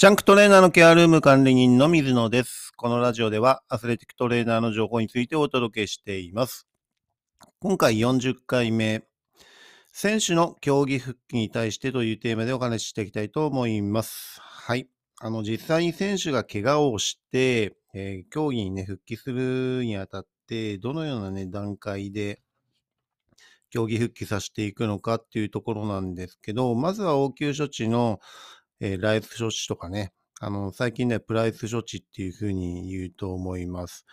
[0.00, 2.72] ジャンクトレーナーのケアルーム管理人の水野です。
[2.74, 6.66] このラジオではアスレティックトレーナーの情報についてお届けしています。
[7.60, 9.02] 今回40回目、
[9.92, 14.40] 選手の競技復帰に対してというテーマでお話ししていきたいと思います。
[14.40, 14.88] はい。
[15.20, 22.40] あの、実際に選手が怪我をして、えー競技にね、復帰するにあたって、どのようなね、段階で
[23.68, 28.18] 競技復帰させていくのかっていうところなんですけど、まずは応急処置の、
[28.80, 34.06] えーライフ処置とかね、あの、最近ね、プライス処置っていうふうに言うと思います。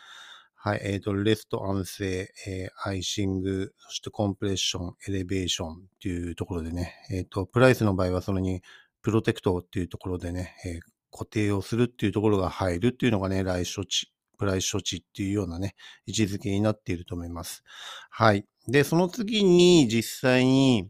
[0.56, 8.62] はい、えっ、と、レスト安静、えーアイシング、そしてコンプレッション、エレベーションっていうところでね、えっ、と、プライスの場合はそれに
[9.02, 10.80] プロテクトっていうところでね、え
[11.12, 17.64] 固定をするっていうところが入るっていうのがね、来処置、プライス処置っていうようなね、位置づけになっていると思います。
[18.10, 18.46] はい。
[18.68, 20.90] で、その次に実際に、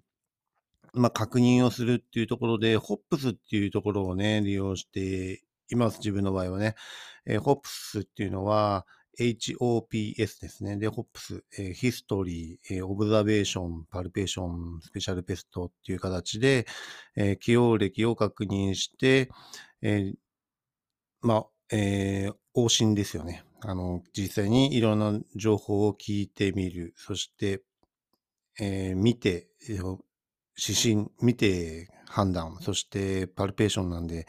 [0.98, 6.00] まあ、確認をするっていうところで、ホップスっていうところをね、利用しています。
[6.00, 6.76] 自分の場合はね。
[7.26, 8.86] えーホップスっていうのは、
[9.20, 10.78] HOPS ですね。
[10.78, 16.66] で、ホップス、えーヒストリー、えーオブザベーション、パルペーション、スペシャルペストっていう形で、
[17.16, 19.30] えー起用歴を確認して、
[19.82, 20.14] えー
[21.22, 23.44] まあ、えー往診ですよね。
[23.62, 26.94] あの、実際にいろんな情報を聞いてみる。
[26.98, 27.62] そして、
[28.60, 29.48] えー見て、
[30.58, 34.28] えー指針、見て判断、そしてパルペーションなんで、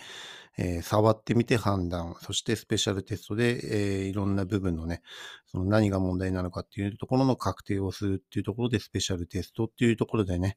[0.58, 3.60] えー触ってみて判断、そしてスペシャルテストで、
[4.02, 5.02] えーいろんな部分のね、
[5.46, 10.56] その何が問題なのかっていうところの確定をするっていうところで、スペシャルテストっていうところでね、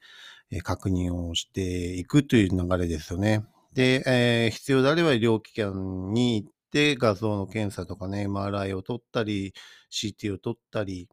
[0.52, 3.46] えー確認をしていくという流れですよね。
[3.74, 9.54] で、えー必要であれば医療機関に行って画像の検査とかね、MRI を取ったり、
[9.90, 11.08] CT を取ったり、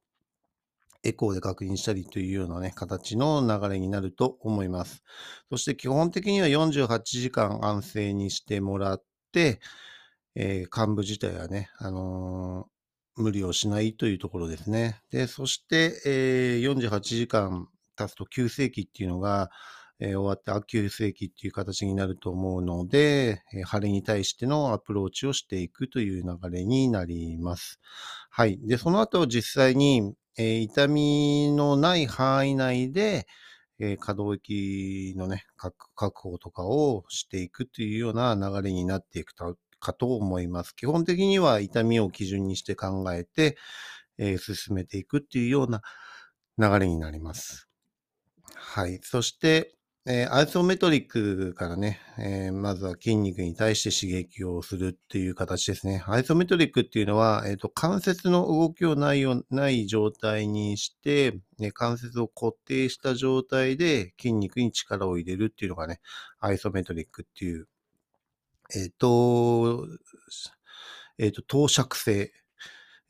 [1.05, 5.03] エコーで確認したりというようなね、形の流れになると思います。
[5.51, 6.87] そして基本的には48
[7.21, 9.61] 時間安静にしてもらって、
[10.35, 12.69] えー幹部自体はね、あのー
[13.21, 15.03] 無理をしないというところですね。
[15.11, 19.51] で、そして、えー48時間経つと急性期っていうのが、
[20.01, 27.81] えー終わってあ急性期っていう形になると思うので、えー腫れに対してのアプローチをしていくという流れになります。
[28.31, 28.59] はい。
[28.67, 33.26] で、その後実際に、え痛みのない範囲内で、
[33.81, 40.75] え可動域のね、確保とかをしていくというような流れになっていくとかと思います。
[40.77, 43.56] 基本的には痛みを基準にして考えて、
[44.19, 45.82] えー進めていくっていうような
[46.59, 47.69] 流れになります。
[48.54, 49.00] はい。
[49.03, 49.78] そして、
[50.11, 56.03] えーアイソメトリックからね、えーまずは筋肉に対して刺激をするっていう形ですね。
[56.07, 66.01] アイソメトリックっていうのは、えっ、と、関節の動きをないよ、ない状態にして、ね、関節を固定した状態で筋肉に力を入れるっていうのがね、
[66.41, 67.69] アイソメトリックっていう、
[68.75, 69.87] えっ、と、
[71.19, 72.33] えっ、と、等尺性、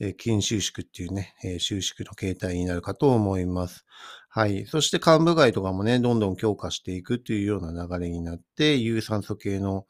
[0.01, 3.85] え筋収縮っていうね、え収縮の形態になるかと思います。
[4.29, 4.67] はい。
[4.67, 9.87] そして幹部外とかもね、どんどん強化していくというような流れになって、有酸素系の、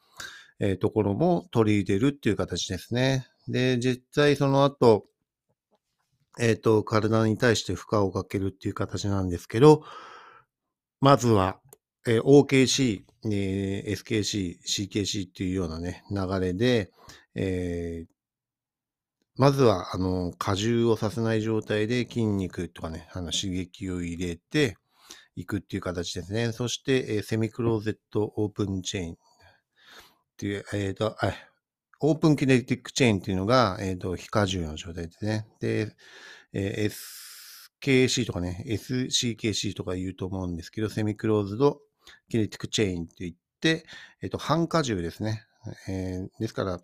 [0.60, 3.28] えところも取り入れるっていう形ですね。
[3.46, 5.06] で、実際その後、
[6.40, 9.84] えっ、と、体に対して負荷をかけるっていう形なんですけど、
[11.00, 11.60] まずは、
[12.06, 16.90] えー OKC、えー SKC、CKC っていうようなね、流れで、
[17.34, 18.17] えー
[19.38, 24.76] まずは、あの、荷重をさせない状態で筋肉とかね、あの、刺激を入れて
[25.36, 26.50] いくっていう形ですね。
[26.50, 29.16] そして、えーセミクローゼットオープンチェーンっ
[30.36, 31.32] ていう、えっ、と、あ、
[32.00, 35.46] オープンキネティックチェーンっていうのが、えっ、と、非荷重の状態ですね。
[35.60, 35.94] で、
[36.52, 36.92] えー
[37.80, 41.80] SKC とかね、SCKC とか言うと思うんですけど、セミクローズド
[42.28, 43.86] キネティックチェーンって言って、
[44.20, 45.44] えっ、と、半荷重ですね。
[45.88, 46.80] えーですから、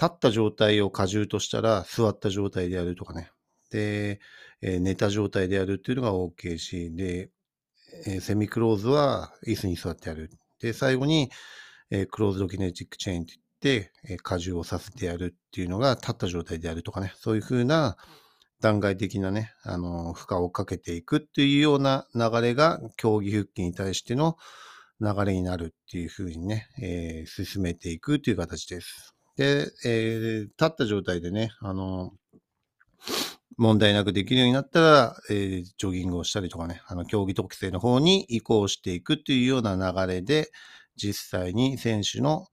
[0.00, 3.30] 立った状態を荷重としたら、座った状態でやるとかね。
[3.70, 4.20] で、
[4.62, 7.30] えー寝た状態でやるっていうのが OKC で、
[8.06, 10.30] えーセミクローズは椅子に座ってやる。
[10.60, 11.30] で、最後に、
[11.90, 17.12] えークローズドキネティックチェーンって言って、えー荷重をさせてやるっていうのが立った状態でやるとかね。
[17.16, 17.96] そういうふうな
[18.60, 24.36] 段階的なね、あの、負荷をかけていくっていうような流れが競技復帰に対しての
[25.00, 29.15] 流れになるっていうふうにね、えー進めていくという形です。
[29.36, 32.12] で、えー立った状態でね、あの、
[33.58, 40.50] 問題なくできるようになったら、えージョギングをしたりとかね、あの、競技特性の方に移行していくっていうような流れで、
[40.96, 42.46] 実際に選手の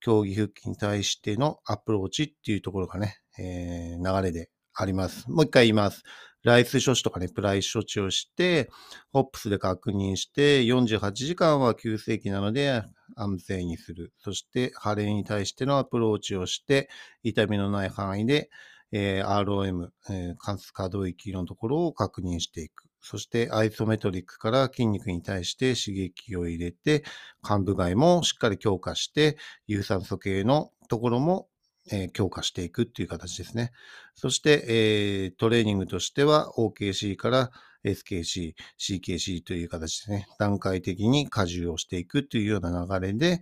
[0.00, 5.30] 競技復帰に対してのアプローチっていうところがね、えー流れであります。
[5.30, 6.02] もう一回言います。
[6.42, 8.70] ライス処置とかね、プライス処置をして、
[9.12, 12.82] ホップスで確認して、48時間は急性期なので、
[13.20, 14.12] 安静にする。
[14.18, 16.88] そして、腫れに対してのアプローチをして、
[17.22, 18.50] 痛みのない範囲で、
[18.92, 20.36] えー、ROM、えー、
[20.72, 22.90] 可動域のところを確認していく。
[23.02, 27.04] そしてアイソメトリックから筋肉に対して刺激を入れて、
[27.48, 31.48] 幹部外もしっかり強化して、有酸素系のところも、
[31.90, 33.72] え、強化していくっていう形ですね。
[34.14, 37.50] そして、えー、トレーニングとしては OKC から
[37.84, 43.40] SKC、CKC という形でね、段階的に荷重をしていくというような流れで、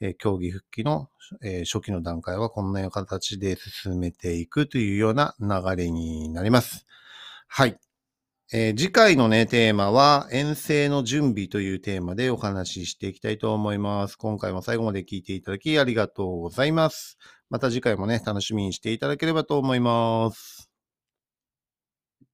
[0.00, 1.08] え、競技復帰の、
[1.42, 6.86] え、初期の段階はこんなような形で進めていくというような流れになります。
[7.48, 7.78] はい。
[8.50, 14.16] えー、次回のね、テーマは、遠征の準備というテーマでお話ししていきたいと思います。
[14.16, 17.18] 今回も最後まで聞いていただきありがとうございます。
[17.50, 20.57] また次回もね、楽しみにしていただければと思います。